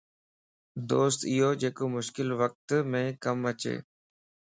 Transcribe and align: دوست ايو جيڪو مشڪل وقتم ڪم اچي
دوست 0.89 1.19
ايو 1.31 1.49
جيڪو 1.61 1.85
مشڪل 1.95 2.27
وقتم 2.41 2.91
ڪم 3.23 3.39
اچي 3.51 3.75